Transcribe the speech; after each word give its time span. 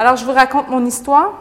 Alors, 0.00 0.16
je 0.16 0.24
vous 0.24 0.32
raconte 0.32 0.70
mon 0.70 0.86
histoire. 0.86 1.34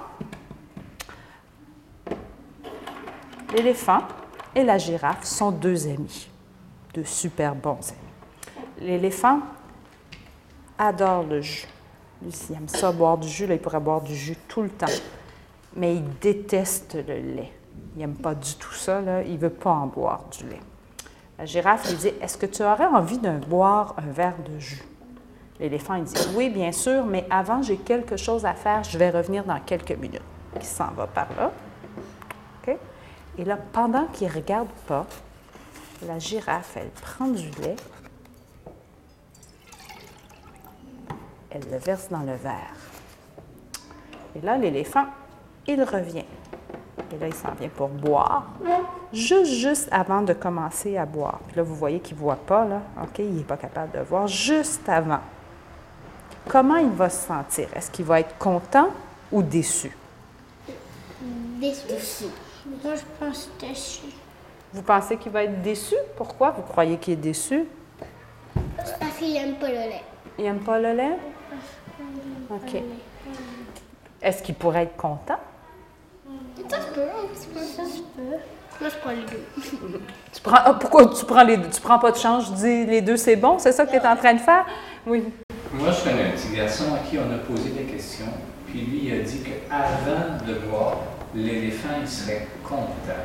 L'éléphant 3.55 4.01
et 4.53 4.65
la 4.65 4.77
girafe 4.77 5.23
sont 5.23 5.51
deux 5.51 5.87
amis, 5.87 6.29
de 6.93 7.03
super 7.03 7.55
bons 7.55 7.79
amis. 7.93 8.81
L'éléphant 8.81 9.39
adore 10.77 11.23
le 11.23 11.39
jus. 11.39 11.69
Lui, 12.21 12.33
s'il 12.33 12.57
aime 12.57 12.67
ça, 12.67 12.91
boire 12.91 13.17
du 13.17 13.29
jus, 13.29 13.47
là, 13.47 13.53
il 13.53 13.61
pourrait 13.61 13.79
boire 13.79 14.01
du 14.01 14.13
jus 14.13 14.35
tout 14.49 14.63
le 14.63 14.69
temps. 14.69 14.87
Mais 15.77 15.95
il 15.95 16.03
déteste 16.19 16.95
le 16.95 17.17
lait. 17.17 17.53
Il 17.95 17.99
n'aime 17.99 18.17
pas 18.17 18.35
du 18.35 18.55
tout 18.55 18.73
ça, 18.73 19.01
il 19.25 19.35
ne 19.35 19.37
veut 19.37 19.49
pas 19.51 19.71
en 19.71 19.87
boire 19.87 20.25
du 20.37 20.45
lait. 20.49 20.59
La 21.37 21.45
girafe 21.45 21.89
lui 21.89 21.95
dit 21.95 22.11
Est-ce 22.19 22.37
que 22.37 22.45
tu 22.45 22.61
aurais 22.61 22.87
envie 22.87 23.19
de 23.19 23.31
boire 23.47 23.95
un 23.97 24.11
verre 24.11 24.35
de 24.45 24.59
jus 24.59 24.83
L'éléphant, 25.59 25.95
il 25.95 26.03
dit 26.03 26.15
Oui, 26.35 26.49
bien 26.49 26.71
sûr, 26.71 27.05
mais 27.05 27.25
avant, 27.29 27.61
j'ai 27.61 27.77
quelque 27.77 28.15
chose 28.15 28.45
à 28.45 28.53
faire, 28.53 28.83
je 28.83 28.97
vais 28.97 29.09
revenir 29.09 29.43
dans 29.43 29.59
quelques 29.59 29.91
minutes. 29.91 30.21
Il 30.55 30.63
s'en 30.63 30.91
va 30.91 31.05
par 31.07 31.27
là. 31.37 31.51
OK? 32.63 32.75
Et 33.37 33.45
là, 33.45 33.57
pendant 33.73 34.05
qu'il 34.07 34.27
ne 34.27 34.33
regarde 34.33 34.69
pas, 34.87 35.05
la 36.07 36.17
girafe, 36.17 36.77
elle 36.77 36.89
prend 36.89 37.27
du 37.27 37.49
lait, 37.61 37.75
elle 41.49 41.63
le 41.71 41.77
verse 41.77 42.07
dans 42.09 42.19
le 42.19 42.35
verre. 42.35 42.73
Et 44.35 44.41
là, 44.41 44.57
l'éléphant, 44.57 45.05
il 45.67 45.83
revient. 45.83 46.25
Et 47.11 47.17
là, 47.17 47.27
il 47.27 47.33
s'en 47.33 47.51
vient 47.53 47.69
pour 47.69 47.89
boire, 47.89 48.45
juste, 49.11 49.89
avant 49.91 50.21
de 50.21 50.33
commencer 50.33 50.95
à 50.95 51.05
boire. 51.05 51.39
Puis 51.47 51.57
là, 51.57 51.63
vous 51.63 51.75
voyez 51.75 51.99
qu'il 51.99 52.15
ne 52.15 52.21
voit 52.21 52.35
pas, 52.35 52.65
là. 52.65 52.81
Il 53.17 53.33
n'est 53.33 53.43
pas 53.43 53.57
capable 53.57 53.97
de 53.97 54.03
voir, 54.03 54.27
juste 54.27 54.87
avant. 54.87 55.19
Comment 56.49 56.77
il 56.77 56.89
va 56.89 57.11
se 57.11 57.27
sentir? 57.27 57.67
Est-ce 57.75 57.91
qu'il 57.91 58.05
va 58.05 58.21
être 58.21 58.35
content 58.39 58.89
ou 59.31 59.43
déçu? 59.43 59.95
Déçu. 61.59 62.25
Moi, 62.83 62.95
je 62.95 63.01
pense 63.19 63.51
déçu. 63.59 64.01
Vous 64.73 64.81
pensez 64.81 65.17
qu'il 65.17 65.31
va 65.31 65.43
être 65.43 65.61
déçu? 65.61 65.93
Pourquoi 66.17 66.49
vous 66.49 66.63
croyez 66.63 66.97
qu'il 66.97 67.13
est 67.13 67.17
déçu? 67.17 67.65
Parce 68.75 69.17
qu'il 69.19 69.33
n'aime 69.33 69.55
pas 69.55 69.67
le 69.67 69.73
lait. 69.73 70.03
Il 70.39 70.45
n'aime 70.45 70.61
pas 70.61 70.79
le 70.79 70.91
lait? 70.93 71.17
OK. 72.49 72.81
Est-ce 74.19 74.41
qu'il 74.41 74.55
pourrait 74.55 74.83
être 74.83 74.97
content? 74.97 75.37
Ça 76.67 76.81
se 76.81 76.87
peut, 76.87 77.59
ça 77.75 77.85
se 77.85 77.99
peut. 77.99 78.37
Moi, 78.81 78.89
je 78.89 78.97
prends 78.97 79.11
les 79.11 79.25
deux. 79.25 79.99
Tu 80.33 80.41
prends, 80.41 80.59
ah, 80.65 80.73
pourquoi 80.73 81.07
tu 81.09 81.25
prends 81.25 81.43
les 81.43 81.57
deux? 81.57 81.69
Tu 81.69 81.81
prends 81.81 81.99
pas 81.99 82.11
de 82.11 82.17
chance, 82.17 82.47
je 82.47 82.53
dis 82.53 82.85
les 82.85 83.01
deux 83.01 83.17
c'est 83.17 83.35
bon? 83.35 83.59
C'est 83.59 83.71
ça 83.71 83.85
que 83.85 83.91
tu 83.91 83.97
es 83.97 84.07
en 84.07 84.15
train 84.15 84.33
de 84.33 84.39
faire? 84.39 84.65
Oui. 85.05 85.23
Moi, 85.79 85.91
je 85.91 86.03
connais 86.03 86.25
un 86.25 86.31
petit 86.31 86.53
garçon 86.53 86.93
à 86.93 86.97
qui 87.07 87.17
on 87.17 87.33
a 87.33 87.37
posé 87.37 87.69
des 87.69 87.85
questions, 87.85 88.25
puis 88.67 88.81
lui, 88.81 89.05
il 89.05 89.13
a 89.13 89.23
dit 89.23 89.39
qu'avant 89.39 90.45
de 90.45 90.55
boire, 90.67 90.97
l'éléphant, 91.33 91.95
il 92.01 92.07
serait 92.07 92.47
content. 92.67 93.23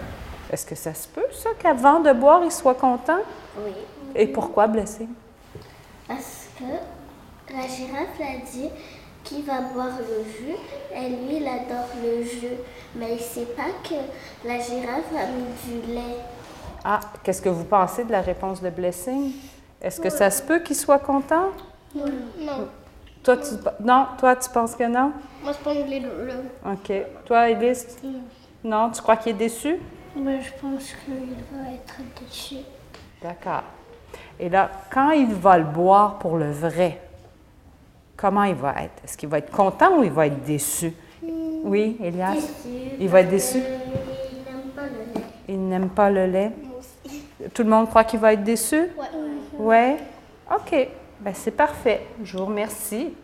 Est-ce 0.52 0.64
que 0.64 0.76
ça 0.76 0.94
se 0.94 1.08
peut, 1.08 1.26
ça, 1.32 1.50
qu'avant 1.58 1.98
de 1.98 2.12
boire, 2.12 2.42
il 2.44 2.52
soit 2.52 2.76
content? 2.76 3.18
Oui. 3.58 3.72
Et 4.14 4.28
pourquoi 4.28 4.68
blessé? 4.68 5.08
Parce 6.06 6.46
que 6.56 7.52
la 7.52 7.62
girafe 7.62 8.16
l'a 8.20 8.48
dit 8.48 8.70
qu'il 9.24 9.42
va 9.42 9.60
boire 9.74 9.98
le 9.98 10.22
jus 10.22 10.54
et 10.94 11.08
lui, 11.08 11.38
il 11.38 11.48
adore 11.48 11.88
le 12.04 12.22
jus. 12.22 12.56
Mais 12.94 13.14
il 13.14 13.16
ne 13.16 13.18
sait 13.18 13.46
pas 13.56 13.72
que 13.82 13.96
la 14.46 14.60
girafe 14.60 15.10
a 15.12 15.26
mis 15.26 15.82
du 15.82 15.92
lait. 15.92 16.18
Ah, 16.84 17.00
qu'est-ce 17.24 17.42
que 17.42 17.48
vous 17.48 17.64
pensez 17.64 18.04
de 18.04 18.12
la 18.12 18.20
réponse 18.20 18.62
de 18.62 18.70
Blessing? 18.70 19.32
Est-ce 19.82 20.00
que 20.00 20.10
ça 20.10 20.30
se 20.30 20.40
peut 20.40 20.60
qu'il 20.60 20.76
soit 20.76 21.00
content? 21.00 21.50
Non. 21.94 22.68
Toi, 23.22 23.36
tu, 23.38 23.54
non, 23.82 24.06
toi, 24.18 24.36
tu 24.36 24.50
penses 24.50 24.74
que 24.74 24.84
non? 24.84 25.12
Moi, 25.42 25.52
je 25.52 25.58
prends 25.58 25.72
les 25.72 26.00
deux. 26.00 26.26
là. 26.26 26.72
OK. 26.72 26.92
Toi, 27.24 27.50
Élise? 27.50 27.96
Non, 28.62 28.90
tu 28.90 29.00
crois 29.00 29.16
qu'il 29.16 29.32
est 29.32 29.38
déçu? 29.38 29.76
Mais 30.16 30.40
je 30.42 30.50
pense 30.60 30.92
qu'il 31.04 31.14
va 31.52 31.72
être 31.72 31.96
déçu. 32.20 32.56
D'accord. 33.22 33.62
Et 34.38 34.48
là, 34.48 34.70
quand 34.90 35.10
il 35.12 35.32
va 35.32 35.58
le 35.58 35.64
boire 35.64 36.18
pour 36.18 36.36
le 36.36 36.50
vrai, 36.50 37.00
comment 38.16 38.44
il 38.44 38.54
va 38.54 38.74
être? 38.82 39.02
Est-ce 39.04 39.16
qu'il 39.16 39.28
va 39.28 39.38
être 39.38 39.50
content 39.50 39.98
ou 39.98 40.04
il 40.04 40.10
va 40.10 40.26
être 40.26 40.42
déçu? 40.44 40.92
Oui, 41.22 41.96
Elias? 42.02 42.36
Il 43.00 43.08
va 43.08 43.20
être 43.20 43.30
déçu? 43.30 43.58
Il 43.58 43.68
n'aime 44.44 44.68
pas 44.74 44.82
le 44.82 44.98
lait. 44.98 45.26
Il 45.48 45.68
n'aime 45.68 45.88
pas 45.88 46.10
le 46.10 46.26
lait? 46.26 46.52
Tout 47.54 47.62
le 47.62 47.70
monde 47.70 47.88
croit 47.88 48.04
qu'il 48.04 48.20
va 48.20 48.32
être 48.34 48.44
déçu? 48.44 48.76
Ouais. 48.98 49.06
Oui? 49.58 49.96
OK. 50.54 50.88
Ben, 51.24 51.32
c'est 51.32 51.52
parfait. 51.52 52.06
Je 52.22 52.36
vous 52.36 52.44
remercie. 52.44 53.14